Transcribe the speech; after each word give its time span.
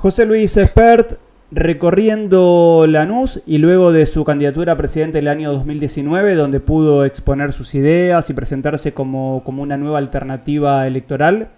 José 0.00 0.26
Luis 0.26 0.56
Espert, 0.56 1.18
recorriendo 1.50 2.86
Lanús 2.86 3.42
y 3.46 3.58
luego 3.58 3.90
de 3.90 4.06
su 4.06 4.24
candidatura 4.24 4.74
a 4.74 4.76
presidente 4.76 5.18
el 5.18 5.26
año 5.26 5.50
2019, 5.50 6.36
donde 6.36 6.60
pudo 6.60 7.04
exponer 7.04 7.52
sus 7.52 7.74
ideas 7.74 8.30
y 8.30 8.32
presentarse 8.32 8.94
como, 8.94 9.42
como 9.42 9.60
una 9.60 9.76
nueva 9.76 9.98
alternativa 9.98 10.86
electoral. 10.86 11.48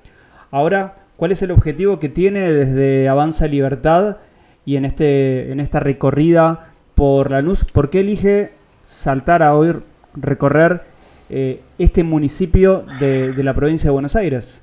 Ahora, 0.50 0.96
¿cuál 1.18 1.32
es 1.32 1.42
el 1.42 1.50
objetivo 1.50 1.98
que 1.98 2.08
tiene 2.08 2.50
desde 2.50 3.10
Avanza 3.10 3.46
Libertad 3.46 4.16
y 4.64 4.76
en, 4.76 4.86
este, 4.86 5.52
en 5.52 5.60
esta 5.60 5.78
recorrida 5.78 6.72
por 6.94 7.30
Lanús? 7.30 7.64
¿Por 7.64 7.90
qué 7.90 8.00
elige 8.00 8.52
saltar 8.86 9.42
a 9.42 9.54
hoy 9.54 9.82
recorrer 10.14 10.84
eh, 11.28 11.60
este 11.76 12.04
municipio 12.04 12.86
de, 13.00 13.34
de 13.34 13.44
la 13.44 13.52
provincia 13.52 13.88
de 13.88 13.92
Buenos 13.92 14.16
Aires? 14.16 14.62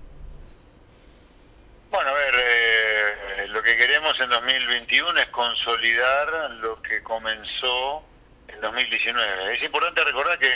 Bueno, 1.91 2.09
a 2.09 2.13
ver, 2.13 2.33
eh, 2.35 3.47
lo 3.57 3.63
que 3.63 3.75
queremos 3.75 4.16
en 4.27 4.31
2021 4.31 5.19
es 5.19 5.25
consolidar 5.27 6.51
lo 6.59 6.81
que 6.81 7.01
comenzó 7.01 8.03
en 8.49 8.59
2019. 8.59 9.53
Es 9.55 9.63
importante 9.63 10.03
recordar 10.03 10.37
que 10.37 10.47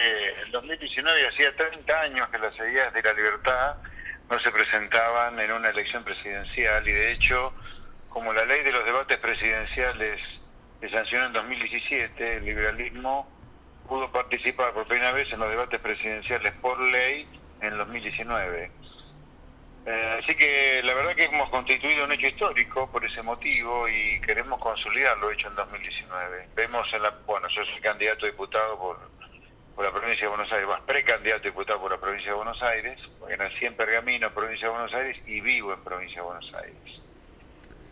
en 0.46 0.52
2019 0.52 1.28
hacía 1.28 1.56
30 1.56 2.02
años 2.02 2.28
que 2.28 2.40
las 2.40 2.54
ideas 2.58 2.94
de 2.94 3.02
la 3.02 3.14
libertad 3.14 3.76
no 4.30 4.40
se 4.42 4.52
presentaban 4.52 5.40
en 5.40 5.54
una 5.54 5.70
elección 5.70 6.04
presidencial 6.04 6.86
y 6.86 6.92
de 6.92 7.12
hecho, 7.14 7.54
como 8.10 8.34
la 8.34 8.44
ley 8.44 8.62
de 8.64 8.74
los 8.74 8.84
debates 8.84 9.18
presidenciales 9.20 10.20
se 10.82 10.90
sancionó 10.90 11.28
en 11.28 11.34
2017, 11.34 12.38
el 12.38 12.46
liberalismo 12.46 13.30
pudo 13.88 14.12
participar 14.12 14.74
por 14.74 14.86
primera 14.86 15.14
vez 15.14 15.32
en 15.32 15.40
los 15.40 15.50
debates 15.50 15.80
presidenciales 15.80 16.52
por 16.62 16.78
ley 16.92 17.26
en 17.62 17.78
2019. 17.78 18.70
Eh, 19.86 20.20
así 20.22 20.36
que 20.36 20.82
la 20.84 20.94
verdad 20.94 21.16
que 21.16 21.24
hemos 21.24 21.50
constituido 21.50 22.06
un 22.06 22.12
hecho 22.12 22.28
histórico 22.28 22.90
por 22.92 23.04
ese 23.04 23.22
motivo 23.24 23.88
y 23.90 24.22
queremos 24.22 24.60
consolidar 24.60 25.18
lo 25.18 25.32
hecho 25.32 25.48
en 25.48 25.56
2019. 25.56 26.50
Vemos 26.56 26.88
en 26.94 27.02
la, 27.02 27.10
bueno, 27.26 27.48
yo 27.50 27.66
soy 27.66 27.82
candidato 27.82 28.26
a 28.26 28.30
diputado 28.30 28.78
por, 28.78 29.00
por 29.76 29.86
la 29.86 29.92
provincia 29.92 30.22
de 30.22 30.28
Buenos 30.28 30.52
Aires, 30.52 30.68
más 30.68 30.82
precandidato 30.82 31.42
a 31.42 31.52
diputado 31.52 31.82
por 31.82 31.92
la 31.92 32.00
provincia 32.00 32.30
de 32.30 32.36
Buenos 32.36 32.62
Aires, 32.62 33.00
porque 33.20 33.38
nací 33.38 33.66
en 33.66 33.76
Pergamino, 33.76 34.32
provincia 34.32 34.68
de 34.68 34.74
Buenos 34.74 34.94
Aires, 34.94 35.18
y 35.26 35.42
vivo 35.42 35.74
en 35.74 35.84
provincia 35.84 36.22
de 36.22 36.28
Buenos 36.28 36.54
Aires. 36.54 37.02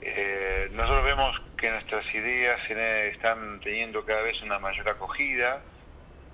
Eh, 0.02 0.69
nosotros 0.72 1.03
vemos 1.03 1.41
que 1.58 1.72
nuestras 1.72 2.06
ideas 2.13 2.59
están 2.69 3.59
teniendo 3.61 4.06
cada 4.06 4.22
vez 4.22 4.41
una 4.44 4.59
mayor 4.59 4.88
acogida, 4.88 5.61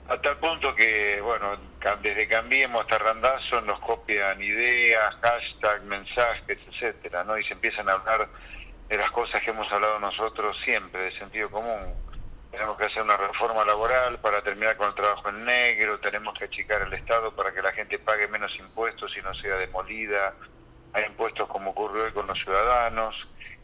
a 0.08 0.22
tal 0.22 0.38
punto 0.38 0.76
que, 0.76 1.20
bueno, 1.22 1.58
desde 2.02 2.28
Cambiemos 2.28 2.82
hasta 2.82 3.00
Randazo 3.00 3.62
nos 3.62 3.80
copian 3.80 4.42
ideas, 4.42 5.16
hashtags, 5.22 5.84
mensajes, 5.84 6.58
etcétera, 6.72 7.24
¿no? 7.24 7.38
Y 7.38 7.44
se 7.44 7.54
empiezan 7.54 7.90
a 7.90 7.94
hablar 7.94 8.28
de 8.88 8.98
las 8.98 9.10
cosas 9.12 9.42
que 9.42 9.50
hemos 9.50 9.72
hablado 9.72 10.00
nosotros 10.00 10.56
siempre, 10.64 11.02
de 11.02 11.18
sentido 11.18 11.50
común. 11.50 11.94
Tenemos 12.52 12.78
que 12.78 12.86
hacer 12.86 13.02
una 13.02 13.18
reforma 13.18 13.66
laboral 13.66 14.20
para 14.20 14.42
terminar 14.42 14.78
con 14.78 14.90
el 14.90 14.96
trabajo 14.96 15.30
en 15.30 15.44
negro, 15.44 16.00
tenemos 16.00 16.38
que 16.38 16.46
achicar 16.46 16.84
el 16.84 16.94
Estado 16.94 17.36
para 17.36 17.52
que 17.52 17.62
la 17.62 17.72
gente 17.72 18.00
pague 18.00 18.28
menos 18.28 18.56
impuestos 18.60 19.12
y 19.18 19.22
no 19.22 19.34
sea 19.34 19.58
demolida 19.58 20.34
a 20.94 21.02
impuestos 21.02 21.50
como 21.50 21.72
ocurre 21.72 22.04
hoy 22.04 22.12
con 22.14 22.28
los 22.28 22.40
ciudadanos 22.40 23.16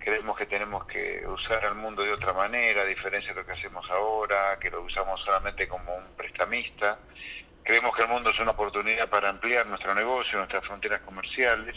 creemos 0.03 0.37
que 0.37 0.45
tenemos 0.45 0.85
que 0.85 1.21
usar 1.27 1.63
al 1.65 1.75
mundo 1.75 2.03
de 2.03 2.11
otra 2.11 2.33
manera, 2.33 2.81
a 2.81 2.85
diferencia 2.85 3.33
de 3.33 3.39
lo 3.39 3.45
que 3.45 3.53
hacemos 3.53 3.89
ahora, 3.89 4.57
que 4.59 4.69
lo 4.69 4.81
usamos 4.81 5.21
solamente 5.23 5.67
como 5.67 5.95
un 5.95 6.05
prestamista. 6.17 6.99
Creemos 7.63 7.95
que 7.95 8.03
el 8.03 8.09
mundo 8.09 8.31
es 8.31 8.39
una 8.39 8.51
oportunidad 8.51 9.07
para 9.09 9.29
ampliar 9.29 9.67
nuestro 9.67 9.93
negocio, 9.93 10.37
nuestras 10.37 10.65
fronteras 10.65 11.01
comerciales. 11.01 11.75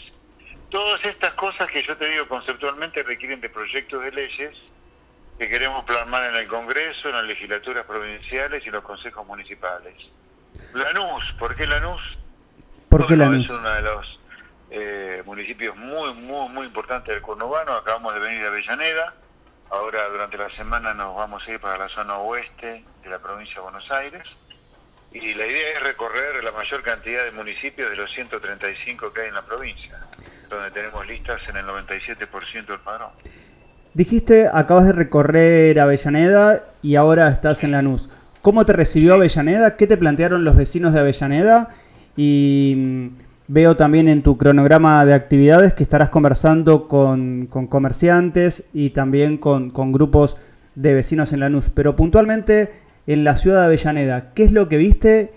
Todas 0.69 1.03
estas 1.05 1.33
cosas 1.33 1.67
que 1.67 1.83
yo 1.83 1.95
te 1.95 2.09
digo 2.09 2.27
conceptualmente 2.27 3.03
requieren 3.03 3.39
de 3.39 3.49
proyectos 3.49 4.03
de 4.03 4.11
leyes 4.11 4.55
que 5.37 5.47
queremos 5.47 5.83
plasmar 5.85 6.29
en 6.29 6.35
el 6.35 6.47
Congreso, 6.47 7.09
en 7.09 7.15
las 7.15 7.25
legislaturas 7.25 7.85
provinciales 7.85 8.63
y 8.63 8.67
en 8.67 8.73
los 8.73 8.83
consejos 8.83 9.25
municipales. 9.27 9.93
Lanús, 10.73 11.35
¿por 11.37 11.55
qué 11.55 11.67
Lanús? 11.67 12.01
¿Por 12.89 13.05
qué 13.05 13.15
Lanús? 13.15 13.45
Es 13.45 13.51
uno 13.51 13.69
de 13.69 13.81
los 13.81 14.14
eh, 14.69 15.21
municipios 15.25 15.75
muy, 15.75 16.13
muy, 16.13 16.49
muy 16.49 16.67
importantes 16.67 17.13
del 17.13 17.21
conurbano. 17.21 17.73
Acabamos 17.73 18.13
de 18.13 18.19
venir 18.19 18.41
de 18.41 18.47
Avellaneda. 18.47 19.13
Ahora 19.69 20.07
durante 20.09 20.37
la 20.37 20.49
semana 20.55 20.93
nos 20.93 21.15
vamos 21.15 21.43
a 21.47 21.51
ir 21.51 21.59
para 21.59 21.77
la 21.77 21.89
zona 21.89 22.17
oeste 22.17 22.83
de 23.03 23.09
la 23.09 23.19
provincia 23.19 23.55
de 23.55 23.61
Buenos 23.61 23.91
Aires. 23.91 24.23
Y 25.11 25.33
la 25.33 25.47
idea 25.47 25.77
es 25.77 25.83
recorrer 25.83 26.43
la 26.43 26.51
mayor 26.51 26.83
cantidad 26.83 27.23
de 27.23 27.31
municipios 27.31 27.89
de 27.89 27.95
los 27.95 28.11
135 28.13 29.13
que 29.13 29.21
hay 29.21 29.27
en 29.29 29.33
la 29.33 29.45
provincia, 29.45 29.97
donde 30.49 30.71
tenemos 30.71 31.07
listas 31.07 31.41
en 31.47 31.55
el 31.55 31.65
97% 31.65 32.65
del 32.65 32.79
padrón. 32.79 33.11
Dijiste, 33.93 34.49
acabas 34.53 34.87
de 34.87 34.91
recorrer 34.91 35.79
Avellaneda 35.79 36.65
y 36.81 36.97
ahora 36.97 37.29
estás 37.29 37.63
en 37.63 37.71
Lanús. 37.71 38.09
¿Cómo 38.41 38.65
te 38.65 38.73
recibió 38.73 39.13
Avellaneda? 39.13 39.77
¿Qué 39.77 39.87
te 39.87 39.95
plantearon 39.95 40.43
los 40.43 40.57
vecinos 40.57 40.93
de 40.93 40.99
Avellaneda? 40.99 41.69
Y 42.17 43.11
Veo 43.47 43.75
también 43.75 44.07
en 44.07 44.23
tu 44.23 44.37
cronograma 44.37 45.05
de 45.05 45.13
actividades 45.13 45.73
que 45.73 45.83
estarás 45.83 46.09
conversando 46.09 46.87
con, 46.87 47.45
comerciantes 47.45 48.63
y 48.73 48.89
también 48.89 49.37
con, 49.37 49.71
grupos 49.91 50.37
de 50.73 50.95
vecinos 50.95 51.31
en 51.31 51.41
Lanús. 51.41 51.69
Pero 51.69 51.95
puntualmente 51.95 52.73
en 53.05 53.23
la 53.23 53.35
ciudad 53.35 53.59
de 53.59 53.65
Avellaneda, 53.65 54.33
¿qué 54.33 54.43
es 54.43 54.51
lo 54.51 54.67
que 54.67 54.77
viste 54.77 55.33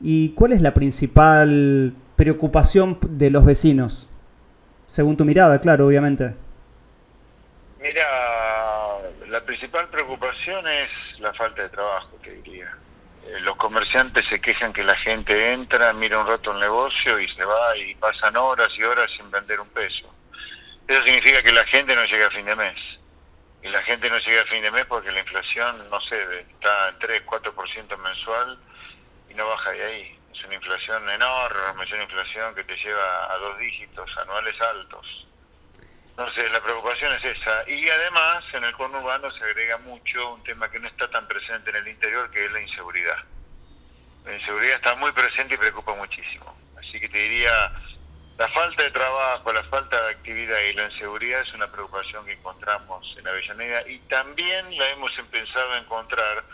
y 0.00 0.30
cuál 0.30 0.52
es 0.52 0.60
la 0.60 0.74
principal 0.74 1.94
preocupación 2.16 2.98
de 3.00 3.30
los 3.30 3.44
vecinos? 3.44 4.08
Según 4.86 5.16
tu 5.16 5.24
mirada, 5.24 5.60
claro, 5.60 5.86
obviamente. 5.86 6.34
Mira, 7.80 8.02
la 9.28 9.40
principal 9.44 9.88
preocupación 9.88 10.66
es 10.66 11.20
la 11.20 11.32
falta 11.32 11.62
de 11.62 11.68
trabajo, 11.68 12.10
te 12.24 12.32
diría. 12.32 12.76
Eh, 13.24 13.40
los 13.40 13.56
comerciantes 13.56 14.26
se 14.28 14.40
quejan 14.40 14.72
que 14.72 14.82
la 14.82 14.96
gente 14.96 15.52
entra, 15.52 15.92
mira 15.92 16.18
un 16.18 16.26
rato 16.26 16.52
el 16.52 16.58
negocio 16.58 17.20
y 17.20 17.28
se 17.28 17.44
va 17.44 17.76
y 17.76 17.94
pasan 17.94 18.36
horas 18.36 18.68
y 18.76 18.82
horas 18.82 19.10
sin 19.16 19.30
vender 19.30 19.60
un 19.60 19.68
peso. 19.68 20.12
Eso 20.88 21.04
significa 21.04 21.42
que 21.42 21.52
la 21.52 21.64
gente 21.66 21.94
no 21.94 22.04
llega 22.04 22.26
a 22.26 22.30
fin 22.30 22.46
de 22.46 22.56
mes. 22.56 22.78
Y 23.62 23.68
la 23.68 23.80
gente 23.82 24.10
no 24.10 24.18
llega 24.18 24.42
a 24.42 24.46
fin 24.46 24.62
de 24.62 24.72
mes 24.72 24.84
porque 24.86 25.12
la 25.12 25.20
inflación, 25.20 25.88
no 25.88 26.00
sé, 26.00 26.16
está 26.50 26.88
en 26.88 26.98
3, 26.98 27.22
4% 27.24 27.96
mensual 27.98 28.58
y 29.30 29.34
no 29.34 29.46
baja 29.46 29.70
de 29.70 29.84
ahí. 29.84 30.18
Es 30.34 30.44
una 30.44 30.54
inflación 30.56 31.08
enorme, 31.08 31.84
es 31.84 31.92
una 31.92 32.02
inflación 32.02 32.54
que 32.56 32.64
te 32.64 32.76
lleva 32.76 33.32
a 33.32 33.38
dos 33.38 33.58
dígitos 33.58 34.10
anuales 34.18 34.60
altos. 34.60 35.28
Entonces 36.12 36.52
la 36.52 36.62
preocupación 36.62 37.14
es 37.14 37.24
esa. 37.24 37.68
Y 37.68 37.88
además 37.88 38.44
en 38.52 38.64
el 38.64 38.72
conurbano 38.74 39.30
se 39.32 39.44
agrega 39.44 39.78
mucho 39.78 40.34
un 40.34 40.44
tema 40.44 40.70
que 40.70 40.78
no 40.78 40.86
está 40.88 41.10
tan 41.10 41.26
presente 41.26 41.70
en 41.70 41.76
el 41.76 41.88
interior, 41.88 42.30
que 42.30 42.44
es 42.44 42.52
la 42.52 42.60
inseguridad. 42.60 43.16
La 44.24 44.34
inseguridad 44.36 44.76
está 44.76 44.94
muy 44.96 45.10
presente 45.12 45.54
y 45.54 45.58
preocupa 45.58 45.94
muchísimo. 45.94 46.54
Así 46.78 47.00
que 47.00 47.08
te 47.08 47.18
diría, 47.18 47.72
la 48.38 48.48
falta 48.48 48.84
de 48.84 48.90
trabajo, 48.90 49.52
la 49.52 49.64
falta 49.64 50.02
de 50.04 50.10
actividad 50.10 50.58
y 50.60 50.74
la 50.74 50.84
inseguridad 50.84 51.40
es 51.40 51.54
una 51.54 51.72
preocupación 51.72 52.26
que 52.26 52.32
encontramos 52.32 53.16
en 53.18 53.26
Avellaneda 53.26 53.88
y 53.88 53.98
también 54.00 54.76
la 54.76 54.90
hemos 54.90 55.16
empezado 55.18 55.72
a 55.72 55.78
encontrar 55.78 56.44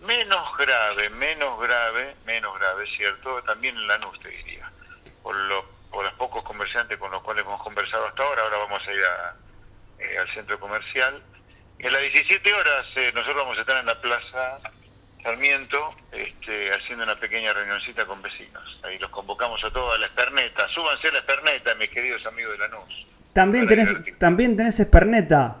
menos 0.00 0.56
grave, 0.58 1.08
menos 1.10 1.60
grave, 1.60 2.16
menos 2.26 2.58
grave, 2.58 2.86
¿cierto? 2.96 3.42
También 3.44 3.76
en 3.76 3.86
Lanús, 3.86 4.18
te 4.20 4.28
diría, 4.28 4.70
por 5.22 5.36
lo 5.36 5.73
o 5.94 6.02
los 6.02 6.12
pocos 6.14 6.42
comerciantes 6.42 6.98
con 6.98 7.10
los 7.10 7.22
cuales 7.22 7.44
hemos 7.44 7.62
conversado 7.62 8.06
hasta 8.06 8.22
ahora, 8.22 8.42
ahora 8.42 8.56
vamos 8.58 8.82
a 8.86 8.92
ir 8.92 9.00
eh, 9.98 10.18
al 10.18 10.34
centro 10.34 10.58
comercial. 10.58 11.22
Y 11.78 11.86
a 11.86 11.90
las 11.90 12.00
17 12.00 12.52
horas 12.52 12.86
eh, 12.96 13.12
nosotros 13.14 13.36
vamos 13.42 13.58
a 13.58 13.60
estar 13.60 13.76
en 13.78 13.86
la 13.86 14.00
plaza 14.00 14.58
Sarmiento 15.22 15.94
este, 16.12 16.70
haciendo 16.72 17.04
una 17.04 17.18
pequeña 17.18 17.52
reunioncita 17.52 18.04
con 18.04 18.20
vecinos. 18.20 18.80
Ahí 18.82 18.98
los 18.98 19.10
convocamos 19.10 19.62
a 19.64 19.70
todos 19.70 19.96
a 19.96 19.98
la 19.98 20.06
esperneta. 20.06 20.68
Súbanse 20.68 21.08
a 21.08 21.12
la 21.12 21.18
esperneta, 21.18 21.74
mis 21.76 21.88
queridos 21.88 22.24
amigos 22.26 22.52
de 22.52 22.58
la 22.58 22.68
NUS. 22.68 23.06
También 23.32 23.66
tenés, 23.66 24.18
también 24.18 24.56
tenés 24.56 24.78
esperneta. 24.78 25.56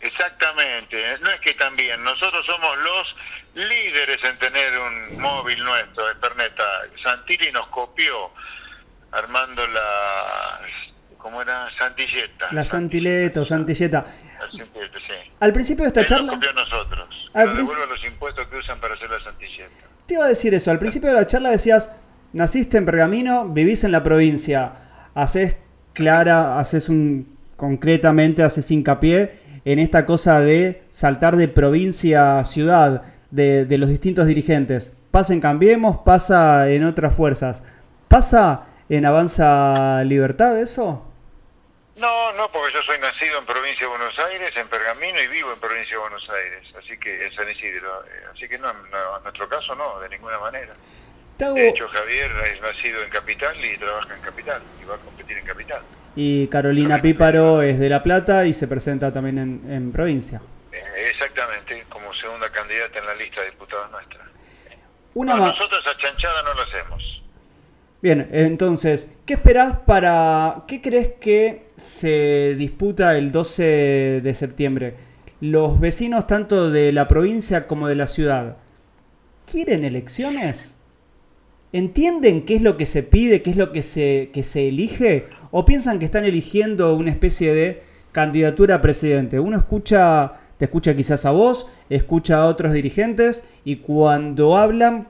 Exactamente, 0.00 1.18
no 1.18 1.30
es 1.30 1.40
que 1.40 1.52
también, 1.54 2.02
nosotros 2.02 2.46
somos 2.46 2.74
los 2.78 3.16
líderes 3.54 4.18
en 4.24 4.38
tener 4.38 4.78
un 4.78 5.20
móvil 5.20 5.62
nuestro, 5.62 6.08
Esperneta. 6.10 6.64
Santilli 7.02 7.52
nos 7.52 7.66
copió 7.68 8.30
armando 9.12 9.66
la. 9.66 10.60
¿Cómo 11.18 11.42
era? 11.42 11.68
Santilleta. 11.78 12.48
La 12.52 12.64
Santileta 12.64 13.40
o 13.40 13.44
Santilleta. 13.44 14.06
sí. 14.50 14.62
Al 15.40 15.52
principio 15.52 15.84
de 15.84 15.88
esta 15.88 16.06
charla. 16.06 16.34
Nos 16.34 16.48
a 16.48 16.52
nosotros. 16.52 17.30
Al 17.34 17.56
los 17.56 18.04
impuestos 18.06 18.46
que 18.48 18.56
usan 18.56 18.80
para 18.80 18.94
hacer 18.94 19.10
la 19.10 19.22
Santilleta. 19.22 19.70
Te 20.06 20.14
iba 20.14 20.24
a 20.24 20.28
decir 20.28 20.54
eso. 20.54 20.70
Al 20.70 20.78
principio 20.78 21.10
de 21.10 21.16
la 21.16 21.26
charla 21.26 21.50
decías: 21.50 21.92
naciste 22.32 22.78
en 22.78 22.86
Pergamino, 22.86 23.48
vivís 23.48 23.84
en 23.84 23.92
la 23.92 24.02
provincia. 24.02 24.72
Haces 25.14 25.56
clara, 25.92 26.58
haces 26.58 26.88
un. 26.88 27.36
concretamente, 27.56 28.42
haces 28.42 28.70
hincapié 28.70 29.38
en 29.66 29.78
esta 29.78 30.06
cosa 30.06 30.40
de 30.40 30.82
saltar 30.88 31.36
de 31.36 31.48
provincia 31.48 32.38
a 32.38 32.44
ciudad, 32.46 33.02
de, 33.30 33.66
de 33.66 33.78
los 33.78 33.90
distintos 33.90 34.26
dirigentes. 34.26 34.92
Pasa 35.10 35.34
en 35.34 35.40
Cambiemos, 35.40 35.98
pasa 35.98 36.70
en 36.70 36.84
otras 36.84 37.14
fuerzas. 37.14 37.62
Pasa 38.08 38.69
en 38.96 39.06
Avanza 39.06 40.02
Libertad 40.04 40.58
eso? 40.60 41.06
No, 41.96 42.32
no, 42.32 42.50
porque 42.50 42.72
yo 42.72 42.82
soy 42.82 42.98
nacido 42.98 43.38
en 43.38 43.46
provincia 43.46 43.86
de 43.86 43.86
Buenos 43.86 44.18
Aires, 44.18 44.50
en 44.56 44.68
Pergamino, 44.68 45.20
y 45.22 45.28
vivo 45.28 45.52
en 45.52 45.60
provincia 45.60 45.96
de 45.96 45.98
Buenos 45.98 46.28
Aires, 46.30 46.66
así 46.78 46.98
que 46.98 47.26
en 47.26 47.32
San 47.34 47.48
Isidro. 47.50 48.04
Eh, 48.06 48.24
así 48.34 48.48
que 48.48 48.58
no, 48.58 48.70
en 48.70 49.22
nuestro 49.22 49.48
caso 49.48 49.74
no, 49.74 50.00
de 50.00 50.08
ninguna 50.08 50.38
manera. 50.38 50.74
De 51.38 51.68
hecho, 51.68 51.88
Javier 51.88 52.30
es 52.52 52.60
nacido 52.60 53.02
en 53.02 53.10
Capital 53.10 53.64
y 53.64 53.76
trabaja 53.78 54.14
en 54.14 54.20
Capital, 54.22 54.62
y 54.82 54.84
va 54.84 54.94
a 54.94 54.98
competir 54.98 55.38
en 55.38 55.44
Capital. 55.44 55.82
Y 56.16 56.48
Carolina 56.48 57.00
Píparo 57.00 57.62
es 57.62 57.78
de 57.78 57.88
La 57.88 58.02
Plata 58.02 58.44
y 58.44 58.52
se 58.52 58.66
presenta 58.66 59.12
también 59.12 59.38
en, 59.38 59.92
provincia. 59.92 60.40
Eh, 60.72 61.06
exactamente, 61.10 61.84
como 61.88 62.12
segunda 62.14 62.50
candidata 62.50 62.98
en 62.98 63.06
la 63.06 63.14
lista 63.14 63.40
de 63.42 63.50
diputados 63.50 63.90
nuestra. 63.90 64.20
Una 65.14 65.36
nosotros 65.36 65.82
a 65.86 65.96
chanchada 65.96 66.42
no 66.42 66.54
lo 66.54 66.62
hacemos. 66.62 67.09
Bien, 68.02 68.28
entonces, 68.32 69.08
¿qué 69.26 69.34
esperás 69.34 69.76
para... 69.84 70.64
¿Qué 70.66 70.80
crees 70.80 71.08
que 71.20 71.66
se 71.76 72.54
disputa 72.56 73.14
el 73.18 73.30
12 73.30 74.20
de 74.22 74.34
septiembre? 74.34 74.94
Los 75.42 75.78
vecinos 75.78 76.26
tanto 76.26 76.70
de 76.70 76.92
la 76.92 77.08
provincia 77.08 77.66
como 77.66 77.88
de 77.88 77.96
la 77.96 78.06
ciudad, 78.06 78.56
¿quieren 79.50 79.84
elecciones? 79.84 80.76
¿Entienden 81.72 82.46
qué 82.46 82.56
es 82.56 82.62
lo 82.62 82.78
que 82.78 82.86
se 82.86 83.02
pide, 83.02 83.42
qué 83.42 83.50
es 83.50 83.56
lo 83.58 83.70
que 83.70 83.82
se, 83.82 84.30
que 84.32 84.42
se 84.42 84.68
elige? 84.68 85.26
¿O 85.50 85.66
piensan 85.66 85.98
que 85.98 86.06
están 86.06 86.24
eligiendo 86.24 86.96
una 86.96 87.10
especie 87.10 87.52
de 87.54 87.82
candidatura 88.12 88.76
a 88.76 88.80
presidente? 88.80 89.40
Uno 89.40 89.58
escucha, 89.58 90.40
te 90.56 90.64
escucha 90.64 90.96
quizás 90.96 91.26
a 91.26 91.32
vos, 91.32 91.66
escucha 91.90 92.38
a 92.38 92.46
otros 92.46 92.72
dirigentes 92.72 93.44
y 93.62 93.76
cuando 93.76 94.56
hablan 94.56 95.08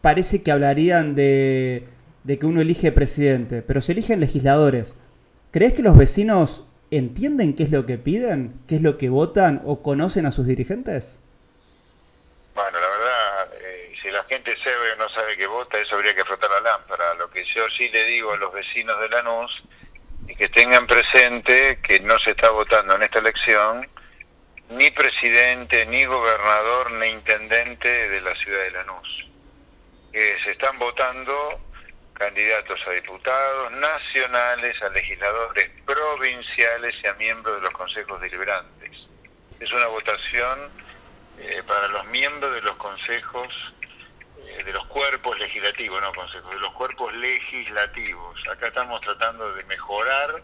parece 0.00 0.42
que 0.42 0.50
hablarían 0.50 1.14
de, 1.14 1.86
de 2.24 2.38
que 2.38 2.46
uno 2.46 2.60
elige 2.60 2.92
presidente, 2.92 3.62
pero 3.62 3.80
se 3.80 3.92
eligen 3.92 4.20
legisladores. 4.20 4.96
¿Crees 5.50 5.72
que 5.72 5.82
los 5.82 5.96
vecinos 5.96 6.64
entienden 6.90 7.54
qué 7.54 7.64
es 7.64 7.70
lo 7.70 7.86
que 7.86 7.98
piden, 7.98 8.60
qué 8.68 8.76
es 8.76 8.82
lo 8.82 8.98
que 8.98 9.08
votan 9.08 9.62
o 9.64 9.82
conocen 9.82 10.26
a 10.26 10.30
sus 10.30 10.46
dirigentes? 10.46 11.18
Bueno, 12.54 12.78
la 12.78 12.88
verdad, 12.88 13.54
eh, 13.60 13.92
si 14.00 14.10
la 14.10 14.22
gente 14.24 14.54
sabe 14.62 14.92
o 14.92 14.96
no 14.96 15.08
sabe 15.08 15.36
que 15.36 15.46
vota, 15.46 15.78
eso 15.78 15.96
habría 15.96 16.14
que 16.14 16.24
frotar 16.24 16.50
la 16.50 16.60
lámpara. 16.60 17.14
Lo 17.14 17.30
que 17.30 17.44
yo 17.44 17.64
sí 17.76 17.88
le 17.88 18.04
digo 18.04 18.32
a 18.32 18.36
los 18.36 18.52
vecinos 18.52 19.00
de 19.00 19.08
Lanús 19.08 19.64
es 20.28 20.36
que 20.36 20.48
tengan 20.48 20.86
presente 20.86 21.78
que 21.82 22.00
no 22.00 22.18
se 22.20 22.30
está 22.32 22.50
votando 22.50 22.94
en 22.94 23.02
esta 23.02 23.18
elección 23.18 23.88
ni 24.70 24.90
presidente, 24.90 25.84
ni 25.86 26.04
gobernador, 26.04 26.92
ni 26.92 27.06
intendente 27.08 28.08
de 28.08 28.20
la 28.20 28.34
ciudad 28.36 28.60
de 28.60 28.70
Lanús. 28.70 29.26
Eh, 30.12 30.36
se 30.44 30.52
están 30.52 30.78
votando 30.78 31.60
candidatos 32.22 32.78
a 32.86 32.90
diputados 32.92 33.72
nacionales, 33.72 34.80
a 34.80 34.90
legisladores 34.90 35.70
provinciales 35.84 36.94
y 37.02 37.08
a 37.08 37.14
miembros 37.14 37.56
de 37.56 37.62
los 37.62 37.70
consejos 37.70 38.20
deliberantes. 38.20 39.08
Es 39.58 39.72
una 39.72 39.86
votación 39.88 40.70
eh, 41.38 41.62
para 41.66 41.88
los 41.88 42.04
miembros 42.06 42.54
de 42.54 42.62
los 42.62 42.76
consejos, 42.76 43.48
eh, 44.38 44.62
de 44.62 44.72
los 44.72 44.86
cuerpos 44.86 45.36
legislativos, 45.40 46.00
no 46.00 46.12
consejos, 46.14 46.48
de 46.48 46.60
los 46.60 46.72
cuerpos 46.74 47.12
legislativos. 47.14 48.40
Acá 48.48 48.68
estamos 48.68 49.00
tratando 49.00 49.52
de 49.54 49.64
mejorar 49.64 50.40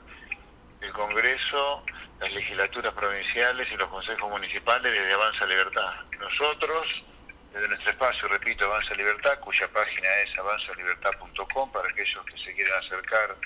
el 0.80 0.92
Congreso, 0.92 1.84
las 2.18 2.32
legislaturas 2.32 2.92
provinciales 2.94 3.70
y 3.70 3.76
los 3.76 3.88
consejos 3.88 4.28
municipales 4.28 4.92
desde 4.92 5.12
Avanza 5.12 5.46
Libertad. 5.46 5.94
Nosotros 6.18 7.04
desde 7.52 7.68
nuestro 7.68 7.90
espacio, 7.90 8.28
repito, 8.28 8.64
Avanza 8.66 8.94
Libertad, 8.94 9.38
cuya 9.40 9.68
página 9.68 10.08
es 10.20 10.38
avanzalibertad.com 10.38 11.72
para 11.72 11.88
aquellos 11.88 12.24
que 12.26 12.38
se 12.38 12.54
quieran 12.54 12.78
acercar 12.84 13.36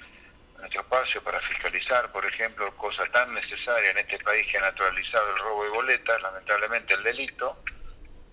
a 0.57 0.59
nuestro 0.61 0.81
espacio 0.81 1.23
para 1.23 1.41
fiscalizar, 1.41 2.11
por 2.13 2.25
ejemplo, 2.27 2.75
cosa 2.77 3.05
tan 3.07 3.33
necesaria 3.35 3.91
en 3.91 3.99
este 3.99 4.19
país 4.19 4.47
que 4.51 4.59
ha 4.59 4.63
naturalizado 4.63 5.31
el 5.31 5.39
robo 5.39 5.65
de 5.65 5.71
boletas, 5.71 6.23
lamentablemente 6.23 6.95
el 6.95 7.03
delito. 7.03 7.63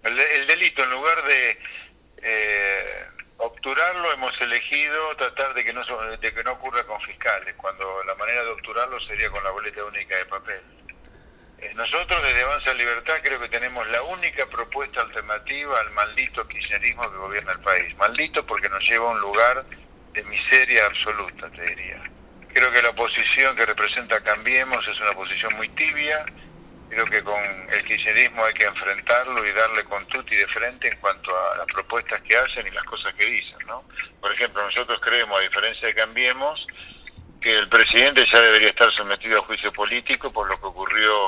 El, 0.04 0.48
delito, 0.48 0.84
en 0.84 0.92
lugar 0.92 1.24
de 1.24 1.60
eh, 2.18 3.06
obturarlo, 3.38 4.12
hemos 4.14 4.40
elegido 4.42 5.16
tratar 5.18 5.54
de 5.54 5.64
que, 5.64 5.74
no, 5.74 5.84
de 5.84 6.34
que 6.34 6.44
no 6.44 6.54
ocurra 6.54 6.84
con 6.86 7.00
fiscales, 7.02 7.54
cuando 7.56 8.04
la 8.06 8.16
manera 8.16 8.44
de 8.44 8.52
obturarlo 8.52 9.00
sería 9.02 9.30
con 9.30 9.44
la 9.44 9.52
boleta 9.52 9.84
única 9.84 10.16
de 10.18 10.26
papel. 10.26 10.79
Eh, 11.62 11.74
nosotros 11.76 12.24
desde 12.24 12.44
Avanza 12.44 12.74
Libertad 12.74 13.16
creo 13.22 13.40
que 13.40 13.50
tenemos 13.50 13.86
la 13.90 14.02
única 14.04 14.46
propuesta 14.46 15.02
alternativa 15.02 15.78
al 15.80 15.92
maldito 15.92 16.48
kirchnerismo 16.48 17.12
que 17.12 17.18
gobierna 17.18 17.52
el 17.52 17.60
país. 17.60 17.96
Maldito 17.98 18.46
porque 18.46 18.70
nos 18.70 18.82
lleva 18.88 19.10
a 19.10 19.12
un 19.12 19.20
lugar 19.20 19.66
de 20.14 20.24
miseria 20.24 20.86
absoluta, 20.86 21.50
te 21.50 21.62
diría. 21.64 22.02
Creo 22.54 22.72
que 22.72 22.82
la 22.82 22.90
oposición 22.90 23.56
que 23.58 23.66
representa 23.66 24.22
Cambiemos 24.22 24.88
es 24.88 25.00
una 25.02 25.12
oposición 25.12 25.54
muy 25.58 25.68
tibia. 25.70 26.26
Creo 26.90 27.06
que 27.06 27.22
con 27.24 27.44
el 27.72 27.84
kirchnerismo 27.84 28.46
hay 28.46 28.54
que 28.54 28.66
enfrentarlo 28.66 29.46
y 29.46 29.52
darle 29.52 29.84
con 29.84 30.06
tutti 30.08 30.36
de 30.36 30.48
frente 30.48 30.88
en 30.88 30.98
cuanto 31.00 31.30
a 31.52 31.58
las 31.58 31.68
propuestas 31.68 32.22
que 32.22 32.38
hacen 32.38 32.66
y 32.68 32.72
las 32.72 32.84
cosas 32.86 33.14
que 33.16 33.26
dicen. 33.26 33.58
¿no? 33.68 33.84
Por 34.22 34.32
ejemplo, 34.34 34.64
nosotros 34.64 34.98
creemos, 35.02 35.38
a 35.38 35.44
diferencia 35.44 35.88
de 35.90 35.94
Cambiemos, 35.94 36.66
que 37.42 37.58
el 37.58 37.68
presidente 37.68 38.26
ya 38.26 38.42
debería 38.42 38.70
estar 38.70 38.92
sometido 38.94 39.40
a 39.40 39.46
juicio 39.46 39.72
político 39.74 40.32
por 40.32 40.48
lo 40.48 40.60
que 40.60 40.68
ocurrió 40.68 41.28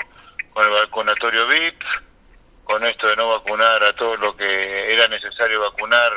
con 0.54 0.66
el 0.66 0.72
vacunatorio 0.72 1.48
VIP, 1.48 1.82
con 2.64 2.84
esto 2.86 3.08
de 3.08 3.16
no 3.16 3.30
vacunar 3.30 3.84
a 3.84 3.94
todo 3.94 4.16
lo 4.18 4.36
que 4.36 4.94
era 4.94 5.08
necesario 5.08 5.62
vacunar 5.62 6.12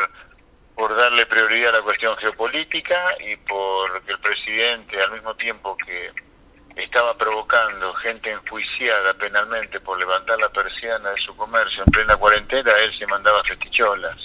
por 0.75 0.95
darle 0.97 1.27
prioridad 1.27 1.75
a 1.75 1.79
la 1.79 1.83
cuestión 1.83 2.17
geopolítica 2.17 3.17
y 3.21 3.37
porque 3.37 4.13
el 4.13 4.19
presidente 4.19 5.01
al 5.01 5.13
mismo 5.13 5.35
tiempo 5.37 5.77
que 5.77 6.13
estaba 6.77 7.17
provocando 7.17 7.95
gente 7.95 8.31
enjuiciada 8.31 9.15
penalmente 9.15 9.79
por 9.81 9.99
levantar 9.99 10.39
la 10.41 10.49
persiana 10.49 11.11
de 11.11 11.21
su 11.21 11.37
comercio 11.37 11.85
en 11.87 11.93
plena 11.93 12.17
cuarentena, 12.17 12.73
él 12.83 12.97
se 12.99 13.07
mandaba 13.07 13.45
festicholas. 13.45 14.17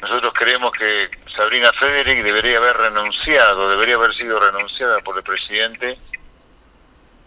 Nosotros 0.00 0.32
creemos 0.34 0.72
que 0.72 1.10
Sabrina 1.36 1.70
Federic 1.78 2.24
debería 2.24 2.58
haber 2.58 2.76
renunciado, 2.76 3.68
debería 3.70 3.94
haber 3.94 4.14
sido 4.14 4.40
renunciada 4.40 4.98
por 5.00 5.16
el 5.16 5.22
presidente 5.22 5.98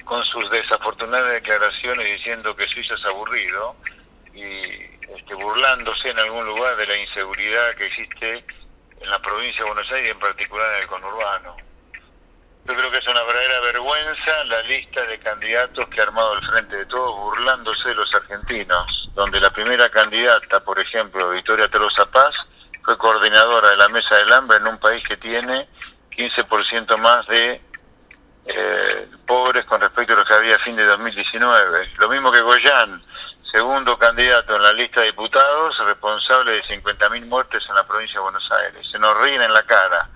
con 0.06 0.24
sus 0.26 0.50
desafortunadas 0.50 1.32
declaraciones 1.32 2.06
diciendo 2.06 2.56
que 2.56 2.68
Suiza 2.68 2.96
es 2.96 3.06
aburrido 3.06 3.76
y 4.34 4.64
este, 5.16 5.36
burlándose 5.36 6.10
en 6.10 6.20
algún 6.20 6.46
lugar 6.46 6.76
de 6.76 6.88
la 6.88 6.98
inseguridad 6.98 7.76
que 7.76 7.86
existe 7.88 8.46
en 9.00 9.10
la 9.10 9.20
provincia 9.20 9.64
de 9.64 9.72
Buenos 9.72 9.92
Aires 9.92 10.08
y 10.08 10.12
en 10.12 10.20
particular 10.20 10.68
en 10.76 10.82
el 10.82 10.88
conurbano. 10.88 11.58
Yo 12.66 12.74
creo 12.76 12.92
que 12.92 12.98
es 12.98 13.08
una 13.08 13.22
verdadera 13.24 13.60
vergüenza 13.60 14.44
la 14.46 14.62
lista 14.64 15.06
de 15.06 15.20
candidatos 15.20 15.86
que 15.90 16.00
ha 16.00 16.04
armado 16.04 16.36
el 16.36 16.48
Frente 16.48 16.78
de 16.78 16.86
Todos 16.86 17.14
burlándose 17.16 17.90
de 17.90 17.96
los 17.96 18.16
argentinos, 18.16 19.10
donde 19.16 19.42
la 19.42 19.52
primera 19.52 19.90
candidata, 19.90 20.62
por 20.62 20.80
ejemplo, 20.80 21.30
Victoria 21.30 21.68
Tolosa 21.68 22.06
Paz, 22.06 22.34
fue 22.84 22.98
coordinadora 22.98 23.70
de 23.70 23.78
la 23.78 23.90
Mesa 23.90 24.16
del 24.18 24.32
Hambre 24.32 24.58
en 24.58 24.68
un 24.68 24.78
país 24.78 25.04
que 25.06 25.18
tiene 25.18 25.68
15% 26.12 26.98
más 26.98 27.28
de 27.28 27.62
eh, 28.46 29.10
pobres 29.26 29.66
con 29.66 29.82
respecto 29.82 30.14
a 30.14 30.18
lo 30.18 30.26
que 30.26 30.34
había 30.34 30.56
a 30.56 30.60
fin 30.60 30.76
de 30.76 30.84
2019. 30.84 31.92
Lo 31.98 32.10
mismo 32.10 32.32
que 32.32 32.42
Goyán, 32.42 33.04
segundo 33.52 33.98
candidato 33.98 34.56
en 34.56 34.64
la 34.64 34.74
lista 34.74 35.02
de 35.02 35.08
diputados, 35.08 35.78
responsable 35.86 36.52
de 36.52 36.64
50.000 36.64 37.26
muertes 37.26 37.64
en 37.70 37.76
la 37.76 37.88
provincia 37.88 38.16
de 38.16 38.24
Buenos 38.24 38.52
Aires. 38.52 38.88
Se 38.92 39.00
nos 39.00 39.18
ríen 39.22 39.42
en 39.42 39.54
la 39.54 39.64
cara. 39.64 40.10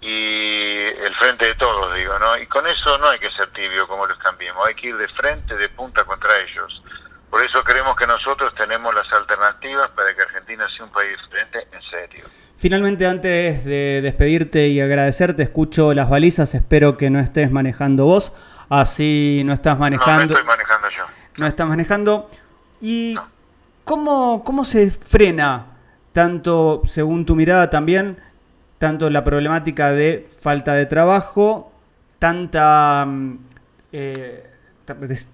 Y 0.00 0.82
el 0.82 1.14
frente 1.14 1.44
de 1.44 1.54
todos, 1.54 1.94
digo, 1.94 2.18
¿no? 2.18 2.36
Y 2.36 2.46
con 2.48 2.66
eso 2.66 2.98
no 2.98 3.08
hay 3.08 3.20
que 3.20 3.30
ser 3.30 3.52
tibio 3.52 3.86
como 3.86 4.04
los 4.04 4.18
cambiemos, 4.18 4.66
hay 4.66 4.74
que 4.74 4.88
ir 4.88 4.96
de 4.96 5.06
frente, 5.08 5.56
de 5.56 5.68
punta 5.68 6.02
contra 6.04 6.40
ellos. 6.40 6.82
Por 7.30 7.40
eso 7.40 7.62
creemos 7.62 7.94
que 7.94 8.06
nosotros 8.06 8.52
tenemos 8.56 8.92
las 8.94 9.10
alternativas 9.12 9.90
para 9.92 10.12
que 10.14 10.22
Argentina 10.22 10.68
sea 10.76 10.84
un 10.86 10.92
país 10.92 11.16
diferente 11.22 11.68
en 11.70 11.82
serio. 11.82 12.24
Finalmente, 12.62 13.08
antes 13.08 13.64
de 13.64 13.98
despedirte 14.04 14.68
y 14.68 14.80
agradecerte, 14.80 15.42
escucho 15.42 15.92
las 15.94 16.08
balizas. 16.08 16.54
Espero 16.54 16.96
que 16.96 17.10
no 17.10 17.18
estés 17.18 17.50
manejando 17.50 18.04
vos. 18.04 18.32
Así 18.68 19.42
no 19.44 19.52
estás 19.52 19.76
manejando. 19.80 20.12
No, 20.12 20.28
no 20.28 20.34
estoy 20.34 20.46
manejando 20.46 20.88
yo. 20.96 21.02
No 21.38 21.46
estás 21.48 21.66
manejando. 21.66 22.30
¿Y 22.80 23.16
cómo, 23.82 24.44
cómo 24.44 24.64
se 24.64 24.92
frena, 24.92 25.72
tanto 26.12 26.82
según 26.84 27.26
tu 27.26 27.34
mirada 27.34 27.68
también, 27.68 28.18
tanto 28.78 29.10
la 29.10 29.24
problemática 29.24 29.90
de 29.90 30.28
falta 30.40 30.74
de 30.74 30.86
trabajo, 30.86 31.72
tanta, 32.20 33.04
mm, 33.08 33.38
eh, 33.90 34.46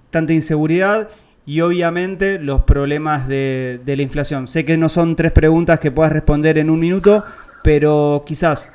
tanta 0.09 0.33
inseguridad 0.33 1.11
y 1.49 1.63
obviamente 1.63 2.39
los 2.39 2.65
problemas 2.65 3.27
de, 3.27 3.81
la 3.87 4.03
inflación. 4.03 4.47
Sé 4.47 4.67
que 4.67 4.77
no 4.77 4.91
son 4.91 5.17
tres 5.17 5.33
preguntas 5.33 5.79
que 5.79 5.91
puedas 5.91 6.13
responder 6.13 6.59
en 6.59 6.69
un 6.69 6.79
minuto, 6.79 7.25
pero 7.65 8.23
quizás, 8.27 8.71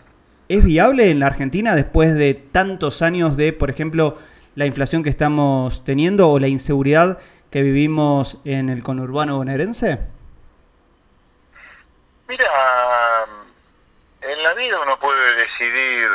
¿es 0.50 0.64
viable 0.64 1.12
en 1.12 1.20
la 1.20 1.28
Argentina 1.28 1.76
después 1.76 2.16
de 2.16 2.34
tantos 2.34 3.04
años 3.04 3.38
de, 3.38 3.54
por 3.54 3.70
ejemplo, 3.70 4.18
la 4.56 4.66
inflación 4.66 5.04
que 5.04 5.12
estamos 5.12 5.84
teniendo 5.84 6.32
o 6.32 6.40
la 6.40 6.48
inseguridad 6.48 7.20
que 7.52 7.62
vivimos 7.62 8.40
en 8.44 8.70
el 8.70 8.82
conurbano 8.82 9.38
bonaerense? 9.38 10.00
Mira, 12.28 12.48
en 14.20 14.42
la 14.42 14.54
vida 14.56 14.82
uno 14.84 14.98
puede 14.98 15.36
decidir 15.36 16.10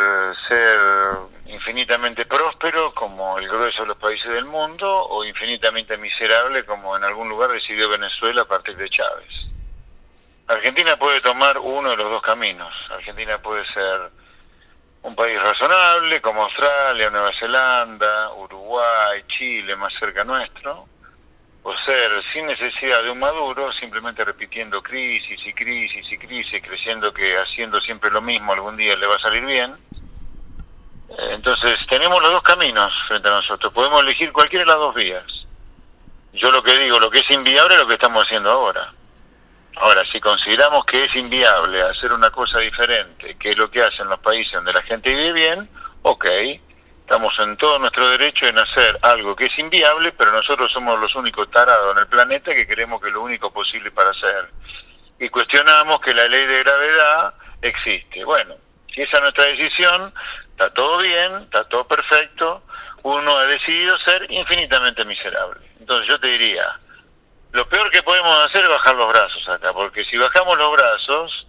ser 0.48 1.37
infinitamente 1.58 2.24
próspero 2.24 2.94
como 2.94 3.36
el 3.38 3.48
grueso 3.48 3.82
de 3.82 3.88
los 3.88 3.96
países 3.98 4.32
del 4.32 4.44
mundo 4.44 4.88
o 4.88 5.24
infinitamente 5.24 5.98
miserable 5.98 6.64
como 6.64 6.96
en 6.96 7.02
algún 7.02 7.28
lugar 7.28 7.50
decidió 7.50 7.88
Venezuela 7.88 8.42
a 8.42 8.44
partir 8.44 8.76
de 8.76 8.88
Chávez. 8.88 9.28
Argentina 10.46 10.96
puede 10.96 11.20
tomar 11.20 11.58
uno 11.58 11.90
de 11.90 11.96
los 11.96 12.10
dos 12.10 12.22
caminos. 12.22 12.72
Argentina 12.90 13.38
puede 13.38 13.66
ser 13.66 14.10
un 15.02 15.16
país 15.16 15.40
razonable 15.42 16.20
como 16.20 16.44
Australia, 16.44 17.10
Nueva 17.10 17.32
Zelanda, 17.38 18.32
Uruguay, 18.34 19.24
Chile, 19.26 19.74
más 19.74 19.92
cerca 19.98 20.24
nuestro, 20.24 20.86
o 21.64 21.76
ser 21.78 22.22
sin 22.32 22.46
necesidad 22.46 23.02
de 23.02 23.10
un 23.10 23.18
Maduro, 23.18 23.72
simplemente 23.72 24.24
repitiendo 24.24 24.80
crisis 24.80 25.40
y 25.44 25.52
crisis 25.52 26.06
y 26.10 26.18
crisis, 26.18 26.62
creyendo 26.62 27.12
que 27.12 27.36
haciendo 27.36 27.80
siempre 27.80 28.10
lo 28.10 28.22
mismo 28.22 28.52
algún 28.52 28.76
día 28.76 28.96
le 28.96 29.06
va 29.06 29.16
a 29.16 29.20
salir 29.20 29.44
bien. 29.44 29.74
Entonces 31.18 31.78
tenemos 31.90 32.22
los 32.22 32.30
dos 32.30 32.42
caminos 32.42 32.94
frente 33.08 33.28
a 33.28 33.32
nosotros, 33.32 33.72
podemos 33.72 34.02
elegir 34.02 34.32
cualquiera 34.32 34.64
de 34.64 34.70
las 34.70 34.78
dos 34.78 34.94
vías. 34.94 35.24
Yo 36.32 36.52
lo 36.52 36.62
que 36.62 36.78
digo, 36.78 37.00
lo 37.00 37.10
que 37.10 37.18
es 37.18 37.30
inviable 37.30 37.74
es 37.74 37.80
lo 37.80 37.88
que 37.88 37.94
estamos 37.94 38.24
haciendo 38.24 38.50
ahora. 38.50 38.92
Ahora, 39.76 40.04
si 40.12 40.20
consideramos 40.20 40.84
que 40.84 41.04
es 41.04 41.16
inviable 41.16 41.82
hacer 41.82 42.12
una 42.12 42.30
cosa 42.30 42.60
diferente, 42.60 43.36
que 43.36 43.50
es 43.50 43.58
lo 43.58 43.68
que 43.68 43.82
hacen 43.82 44.08
los 44.08 44.20
países 44.20 44.52
donde 44.52 44.72
la 44.72 44.82
gente 44.82 45.12
vive 45.12 45.32
bien, 45.32 45.68
ok, 46.02 46.24
estamos 47.00 47.36
en 47.40 47.56
todo 47.56 47.80
nuestro 47.80 48.08
derecho 48.10 48.46
en 48.46 48.58
hacer 48.58 48.96
algo 49.02 49.34
que 49.34 49.46
es 49.46 49.58
inviable, 49.58 50.12
pero 50.12 50.30
nosotros 50.30 50.70
somos 50.70 51.00
los 51.00 51.14
únicos 51.16 51.50
tarados 51.50 51.96
en 51.96 51.98
el 51.98 52.06
planeta 52.06 52.54
que 52.54 52.66
queremos 52.66 53.00
que 53.02 53.10
lo 53.10 53.22
único 53.22 53.52
posible 53.52 53.90
para 53.90 54.10
hacer. 54.10 54.50
Y 55.18 55.28
cuestionamos 55.30 56.00
que 56.00 56.14
la 56.14 56.28
ley 56.28 56.46
de 56.46 56.62
gravedad 56.62 57.34
existe. 57.60 58.24
Bueno, 58.24 58.54
si 58.94 59.02
esa 59.02 59.16
es 59.16 59.22
nuestra 59.22 59.44
decisión, 59.44 60.12
está 60.50 60.72
todo 60.74 60.98
bien, 60.98 61.42
está 61.42 61.64
todo 61.68 61.86
perfecto, 61.86 62.62
uno 63.02 63.36
ha 63.36 63.44
decidido 63.44 63.98
ser 64.00 64.26
infinitamente 64.30 65.04
miserable. 65.04 65.60
Entonces 65.80 66.08
yo 66.08 66.18
te 66.20 66.28
diría, 66.28 66.78
lo 67.52 67.68
peor 67.68 67.90
que 67.90 68.02
podemos 68.02 68.44
hacer 68.44 68.62
es 68.62 68.68
bajar 68.68 68.94
los 68.96 69.08
brazos 69.08 69.48
acá, 69.48 69.72
porque 69.72 70.04
si 70.04 70.16
bajamos 70.16 70.58
los 70.58 70.72
brazos, 70.72 71.46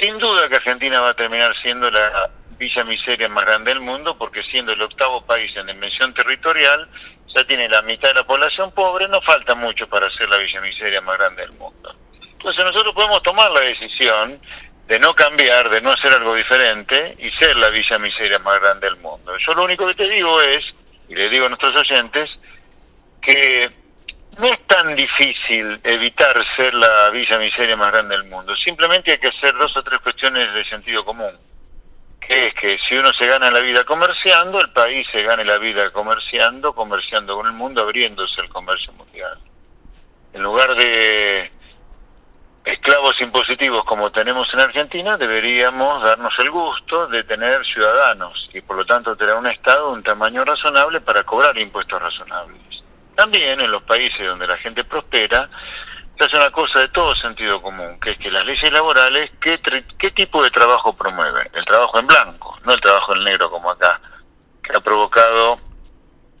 sin 0.00 0.18
duda 0.18 0.48
que 0.48 0.56
Argentina 0.56 1.00
va 1.00 1.10
a 1.10 1.14
terminar 1.14 1.54
siendo 1.60 1.90
la 1.90 2.30
villa 2.58 2.84
miseria 2.84 3.28
más 3.28 3.44
grande 3.44 3.72
del 3.72 3.80
mundo, 3.80 4.16
porque 4.16 4.42
siendo 4.44 4.72
el 4.72 4.80
octavo 4.80 5.24
país 5.26 5.54
en 5.56 5.66
dimensión 5.66 6.14
territorial, 6.14 6.88
ya 7.34 7.44
tiene 7.44 7.68
la 7.68 7.82
mitad 7.82 8.08
de 8.08 8.14
la 8.14 8.24
población 8.24 8.70
pobre, 8.72 9.08
no 9.08 9.20
falta 9.22 9.54
mucho 9.54 9.88
para 9.88 10.10
ser 10.12 10.28
la 10.28 10.36
villa 10.38 10.60
miseria 10.60 11.00
más 11.00 11.18
grande 11.18 11.42
del 11.42 11.52
mundo. 11.52 11.94
Entonces 12.22 12.64
nosotros 12.64 12.94
podemos 12.94 13.22
tomar 13.22 13.50
la 13.50 13.60
decisión 13.60 14.40
de 14.86 14.98
no 14.98 15.14
cambiar, 15.14 15.70
de 15.70 15.80
no 15.80 15.92
hacer 15.92 16.12
algo 16.12 16.34
diferente 16.34 17.16
y 17.18 17.30
ser 17.32 17.56
la 17.56 17.70
villa 17.70 17.98
miseria 17.98 18.38
más 18.40 18.60
grande 18.60 18.88
del 18.88 18.96
mundo. 18.98 19.36
Yo 19.38 19.54
lo 19.54 19.64
único 19.64 19.86
que 19.86 19.94
te 19.94 20.08
digo 20.08 20.40
es, 20.42 20.64
y 21.08 21.14
le 21.14 21.28
digo 21.28 21.46
a 21.46 21.48
nuestros 21.48 21.74
oyentes, 21.76 22.30
que 23.20 23.70
no 24.38 24.46
es 24.46 24.66
tan 24.66 24.96
difícil 24.96 25.80
evitar 25.84 26.42
ser 26.56 26.74
la 26.74 27.10
villa 27.10 27.38
miseria 27.38 27.76
más 27.76 27.92
grande 27.92 28.16
del 28.16 28.24
mundo. 28.24 28.56
Simplemente 28.56 29.12
hay 29.12 29.18
que 29.18 29.28
hacer 29.28 29.54
dos 29.56 29.76
o 29.76 29.82
tres 29.82 30.00
cuestiones 30.00 30.52
de 30.52 30.64
sentido 30.64 31.04
común. 31.04 31.38
Que 32.20 32.48
es 32.48 32.54
que 32.54 32.78
si 32.78 32.96
uno 32.96 33.12
se 33.12 33.26
gana 33.26 33.50
la 33.50 33.60
vida 33.60 33.84
comerciando, 33.84 34.60
el 34.60 34.70
país 34.70 35.06
se 35.12 35.22
gane 35.22 35.44
la 35.44 35.58
vida 35.58 35.90
comerciando, 35.90 36.72
comerciando 36.72 37.36
con 37.36 37.46
el 37.46 37.52
mundo, 37.52 37.82
abriéndose 37.82 38.40
el 38.40 38.48
comercio 38.48 38.92
mundial. 38.92 39.38
En 40.32 40.42
lugar 40.42 40.74
de 40.76 41.52
esclavos 42.72 43.20
impositivos 43.20 43.84
como 43.84 44.10
tenemos 44.10 44.52
en 44.54 44.60
Argentina, 44.60 45.18
deberíamos 45.18 46.02
darnos 46.02 46.36
el 46.38 46.50
gusto 46.50 47.06
de 47.06 47.22
tener 47.22 47.64
ciudadanos 47.66 48.48
y 48.54 48.62
por 48.62 48.78
lo 48.78 48.86
tanto 48.86 49.14
tener 49.14 49.34
un 49.34 49.46
Estado 49.46 49.88
de 49.88 49.92
un 49.92 50.02
tamaño 50.02 50.42
razonable 50.42 51.00
para 51.02 51.22
cobrar 51.22 51.56
impuestos 51.58 52.00
razonables. 52.00 52.82
También 53.14 53.60
en 53.60 53.70
los 53.70 53.82
países 53.82 54.26
donde 54.26 54.46
la 54.46 54.56
gente 54.56 54.84
prospera, 54.84 55.50
se 56.18 56.24
hace 56.24 56.36
una 56.36 56.50
cosa 56.50 56.80
de 56.80 56.88
todo 56.88 57.14
sentido 57.14 57.60
común, 57.60 58.00
que 58.00 58.12
es 58.12 58.18
que 58.18 58.30
las 58.30 58.46
leyes 58.46 58.72
laborales, 58.72 59.30
¿qué, 59.40 59.60
qué 59.98 60.10
tipo 60.12 60.42
de 60.42 60.50
trabajo 60.50 60.94
promueven? 60.96 61.50
El 61.52 61.64
trabajo 61.66 61.98
en 61.98 62.06
blanco, 62.06 62.58
no 62.64 62.72
el 62.72 62.80
trabajo 62.80 63.14
en 63.14 63.24
negro 63.24 63.50
como 63.50 63.70
acá, 63.70 64.00
que 64.62 64.74
ha 64.74 64.80
provocado 64.80 65.58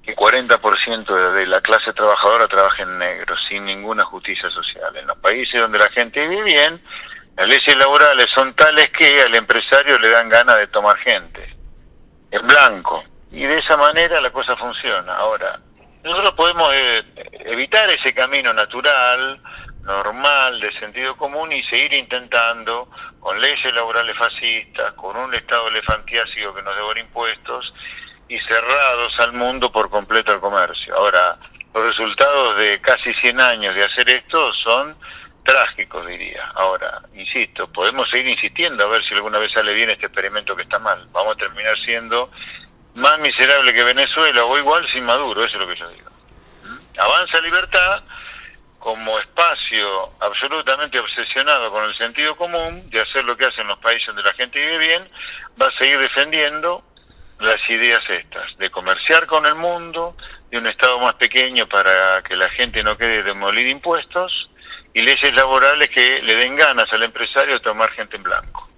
que 0.02 0.16
40% 0.16 1.32
de 1.32 1.46
la 1.46 1.60
clase 1.60 1.92
trabajadora 1.92 2.48
trabaje 2.48 2.82
en 2.82 2.98
negro, 2.98 3.31
sin 3.52 3.66
ninguna 3.66 4.04
justicia 4.04 4.48
social. 4.50 4.96
En 4.96 5.06
los 5.06 5.18
países 5.18 5.60
donde 5.60 5.78
la 5.78 5.90
gente 5.90 6.26
vive 6.26 6.42
bien, 6.42 6.82
las 7.36 7.46
leyes 7.46 7.76
laborales 7.76 8.30
son 8.30 8.54
tales 8.54 8.90
que 8.90 9.20
al 9.20 9.34
empresario 9.34 9.98
le 9.98 10.08
dan 10.08 10.28
ganas 10.30 10.56
de 10.56 10.66
tomar 10.68 10.96
gente, 10.98 11.54
en 12.30 12.46
blanco. 12.46 13.04
Y 13.30 13.44
de 13.44 13.58
esa 13.58 13.76
manera 13.76 14.20
la 14.20 14.30
cosa 14.30 14.56
funciona. 14.56 15.14
Ahora, 15.16 15.60
nosotros 16.02 16.32
podemos 16.32 16.72
eh, 16.74 17.02
evitar 17.44 17.88
ese 17.90 18.14
camino 18.14 18.54
natural, 18.54 19.40
normal, 19.82 20.60
de 20.60 20.72
sentido 20.78 21.14
común 21.16 21.52
y 21.52 21.62
seguir 21.64 21.92
intentando, 21.92 22.88
con 23.20 23.38
leyes 23.38 23.74
laborales 23.74 24.16
fascistas, 24.16 24.92
con 24.92 25.16
un 25.16 25.34
Estado 25.34 25.68
elefantiásico 25.68 26.54
que 26.54 26.62
nos 26.62 26.74
devora 26.74 27.00
impuestos 27.00 27.74
y 28.28 28.38
cerrados 28.38 29.18
al 29.20 29.34
mundo 29.34 29.70
por 29.70 29.90
completo 29.90 30.32
al 30.32 30.40
comercio. 30.40 30.96
Ahora, 30.96 31.38
los 31.74 31.84
resultados 31.84 32.56
de 32.58 32.80
casi 32.80 33.14
100 33.14 33.40
años 33.40 33.74
de 33.74 33.84
hacer 33.84 34.08
esto 34.10 34.52
son 34.54 34.96
trágicos, 35.42 36.06
diría. 36.06 36.52
Ahora, 36.54 37.02
insisto, 37.14 37.66
podemos 37.68 38.08
seguir 38.10 38.28
insistiendo 38.28 38.84
a 38.84 38.88
ver 38.88 39.04
si 39.04 39.14
alguna 39.14 39.38
vez 39.38 39.52
sale 39.52 39.72
bien 39.72 39.90
este 39.90 40.06
experimento 40.06 40.54
que 40.54 40.62
está 40.62 40.78
mal. 40.78 41.06
Vamos 41.12 41.34
a 41.34 41.38
terminar 41.38 41.76
siendo 41.78 42.30
más 42.94 43.18
miserable 43.18 43.72
que 43.72 43.84
Venezuela 43.84 44.44
o 44.44 44.58
igual 44.58 44.86
sin 44.88 45.04
Maduro, 45.04 45.44
eso 45.44 45.56
es 45.56 45.60
lo 45.62 45.68
que 45.68 45.78
yo 45.78 45.88
digo. 45.88 46.10
Avanza 46.98 47.40
Libertad 47.40 48.02
como 48.78 49.18
espacio 49.18 50.12
absolutamente 50.20 50.98
obsesionado 50.98 51.70
con 51.70 51.84
el 51.84 51.96
sentido 51.96 52.36
común 52.36 52.90
de 52.90 53.00
hacer 53.00 53.24
lo 53.24 53.36
que 53.36 53.46
hacen 53.46 53.66
los 53.66 53.78
países 53.78 54.08
donde 54.08 54.24
la 54.24 54.34
gente 54.34 54.58
vive 54.60 54.78
bien, 54.78 55.08
va 55.60 55.68
a 55.68 55.78
seguir 55.78 55.98
defendiendo 56.00 56.84
las 57.42 57.68
ideas 57.68 58.00
estas, 58.08 58.56
de 58.58 58.70
comerciar 58.70 59.26
con 59.26 59.46
el 59.46 59.54
mundo, 59.54 60.16
de 60.50 60.58
un 60.58 60.66
Estado 60.66 60.98
más 61.00 61.14
pequeño 61.14 61.66
para 61.68 62.22
que 62.22 62.36
la 62.36 62.48
gente 62.50 62.82
no 62.82 62.96
quede 62.96 63.22
demolida 63.22 63.70
impuestos 63.70 64.50
y 64.94 65.02
leyes 65.02 65.34
laborales 65.34 65.88
que 65.88 66.20
le 66.22 66.34
den 66.36 66.56
ganas 66.56 66.92
al 66.92 67.02
empresario 67.02 67.54
de 67.54 67.60
tomar 67.60 67.90
gente 67.92 68.16
en 68.16 68.22
blanco. 68.22 68.68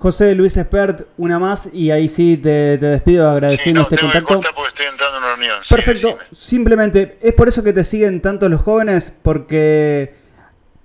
José 0.00 0.34
Luis 0.34 0.56
Espert, 0.56 1.06
una 1.18 1.38
más 1.38 1.68
y 1.74 1.90
ahí 1.90 2.08
sí 2.08 2.38
te, 2.38 2.78
despido 2.78 3.28
agradeciendo 3.28 3.82
este 3.82 3.98
contacto. 3.98 4.40
estoy 4.66 4.86
entrando 4.86 5.18
en 5.18 5.22
una 5.22 5.32
reunión. 5.34 5.58
Perfecto, 5.68 6.18
simplemente 6.32 7.18
es 7.20 7.34
por 7.34 7.48
eso 7.48 7.62
que 7.62 7.74
te 7.74 7.84
siguen 7.84 8.22
tanto 8.22 8.48
los 8.48 8.62
jóvenes, 8.62 9.14
porque 9.22 10.14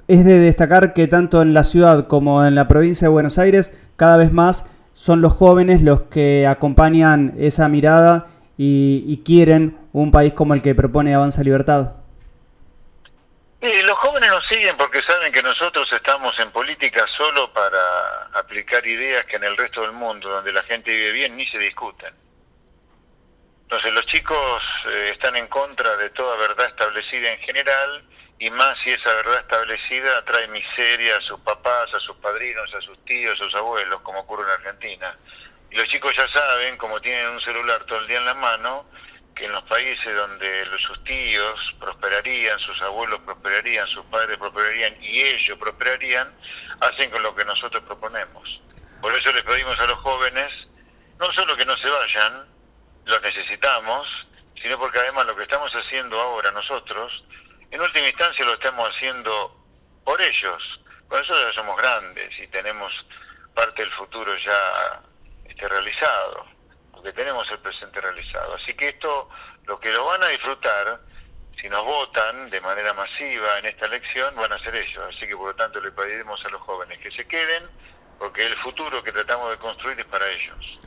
es 0.10 0.26
de 0.26 0.40
destacar 0.40 0.94
que 0.94 1.08
tanto 1.08 1.42
en 1.42 1.54
la 1.54 1.64
ciudad 1.64 2.08
como 2.08 2.46
en 2.46 2.56
la 2.56 2.68
provincia 2.68 3.08
de 3.08 3.10
Buenos 3.14 3.38
Aires, 3.38 3.74
cada 3.96 4.18
vez 4.18 4.34
más 4.34 4.66
son 4.96 5.22
los 5.22 5.34
jóvenes 5.34 5.82
los 5.82 6.04
que 6.04 6.48
acompañan 6.48 7.36
esa 7.38 7.68
mirada 7.68 8.28
y, 8.58 9.22
quieren 9.25 9.78
un 9.92 10.12
país 10.12 10.34
como 10.34 10.54
el 10.54 10.62
que 10.62 10.74
propone 10.74 11.14
Avanza 11.14 11.44
Libertad. 11.44 11.92
Y 13.62 13.82
los 13.84 13.98
jóvenes 13.98 14.30
nos 14.30 14.48
siguen 14.48 14.78
porque 14.78 15.02
saben 15.02 15.32
que 15.32 15.44
nosotros 15.44 15.88
estamos 15.92 16.34
en 16.40 16.52
política 16.52 17.06
solo 17.08 17.52
para 17.52 18.30
aplicar 18.34 18.86
ideas 18.86 19.25
que 19.25 19.36
en 19.36 19.44
el 19.44 19.58
resto 19.58 19.82
del 19.82 19.92
mundo, 19.92 20.30
donde 20.30 20.54
la 20.54 20.64
gente 20.64 20.92
vive 20.92 21.12
bien, 21.12 21.36
ni 21.36 21.46
se 21.48 21.58
discuten. 21.58 22.14
Entonces 23.64 23.94
los 23.94 24.06
chicos 24.06 24.64
eh, 24.90 25.10
están 25.12 25.36
en 25.36 25.48
contra 25.48 25.98
de 25.98 26.10
toda 26.12 26.38
verdad 26.38 26.68
establecida 26.68 27.32
en 27.32 27.40
general 27.40 28.04
y 28.39 28.50
más 28.50 28.77
si 28.84 28.92
esa 28.92 29.13
verdad 29.15 29.39
establecida 29.39 30.25
trae 30.25 30.48
miseria 30.50 31.18
a 31.18 31.22
sus 31.22 31.39
papás, 31.39 31.94
a 31.94 32.00
sus 32.00 32.15
padrinos, 32.18 32.74
a 32.74 32.82
sus 32.82 33.04
tíos, 33.06 33.39
a 33.39 33.44
sus 33.46 33.56
abuelos, 33.56 34.01
como 34.01 34.20
ocurre 34.20 34.44
en 34.44 34.50
Argentina. 34.50 35.18
Y 35.72 35.77
los 35.77 35.88
chicos 35.88 36.13
ya 36.15 36.27
saben, 36.27 36.77
como 36.77 37.00
tienen 37.01 37.30
un 37.30 37.42
celular 37.42 37.84
todo 37.86 38.00
el 38.00 38.08
día 38.08 38.18
en 38.18 38.25
la 38.25 38.34
mano, 38.34 38.86
que 39.36 39.46
en 39.46 39.51
los 39.51 39.63
países 39.63 40.15
donde 40.15 40.65
sus 40.80 41.04
tíos 41.04 41.75
prosperarían, 41.80 42.58
sus 42.60 42.82
abuelos 42.82 43.20
prosperarían, 43.25 43.88
sus 43.88 44.06
padres 44.06 44.38
prosperarían 44.38 44.96
y 45.01 45.22
ellos 45.22 45.58
prosperarían, 45.58 46.34
hacen 46.80 47.10
con 47.12 47.22
lo 47.22 47.36
que 47.36 47.44
nosotros 47.46 47.84
proponemos. 47.84 48.62
Por 49.01 49.13
eso 49.13 49.32
les 49.34 49.44
pedimos 49.44 49.77
a 49.80 49.88
los 49.88 50.00
jóvenes, 50.00 50.51
no 51.20 51.32
solo 51.34 51.56
que 51.58 51.65
no 51.65 51.77
se 51.77 51.89
vayan, 51.89 52.46
los 53.06 53.22
necesitamos, 53.22 54.08
sino 54.62 54.80
porque 54.80 55.00
además 55.00 55.25
lo 55.25 55.36
que 55.36 55.44
estamos 55.44 55.72
haciendo 55.75 56.20
ahora 56.20 56.51
nosotros, 56.51 57.24
en 57.75 57.82
última 57.82 58.08
instancia 58.08 58.46
lo 58.46 58.53
estamos 58.53 58.89
haciendo 58.89 59.53
por 60.03 60.22
ellos. 60.22 60.82
Por 61.10 61.20
nosotros 61.20 61.46
ya 61.48 61.62
somos 61.62 61.77
grandes 61.77 62.39
y 62.39 62.48
tenemos 62.48 62.91
parte 63.53 63.82
del 63.84 63.91
futuro 63.91 64.36
ya 64.38 65.01
este, 65.46 65.67
realizado 65.67 66.55
que 67.05 67.13
tenemos 67.13 67.50
el 67.51 67.60
presente 67.60 68.01
realizado. 68.01 68.55
Así 68.55 68.74
que 68.74 68.89
esto, 68.89 69.29
lo 69.65 69.79
que 69.79 69.91
lo 69.91 70.05
van 70.05 70.24
a 70.24 70.27
disfrutar, 70.29 71.00
si 71.62 71.70
nos 71.70 71.84
votan 71.84 72.50
de 72.50 72.60
manera 72.60 72.94
masiva 72.94 73.60
en 73.60 73.67
esta 73.67 73.86
elección, 73.86 74.36
van 74.36 74.51
a 74.51 74.60
ser 74.60 74.75
ellos. 74.75 75.03
Así 75.15 75.27
que 75.27 75.38
por 75.38 75.50
lo 75.50 75.55
tanto 75.55 75.79
le 75.79 75.91
pediremos 75.91 76.44
a 76.44 76.50
los 76.50 76.62
jóvenes 76.62 76.98
que 77.00 77.12
se 77.12 77.27
queden, 77.27 77.70
porque 78.17 78.44
el 78.44 78.58
futuro 78.58 79.03
que 79.03 79.12
tratamos 79.12 79.51
de 79.51 79.58
construir 79.58 80.00
es 80.00 80.05
para 80.05 80.27
ellos. 80.27 80.79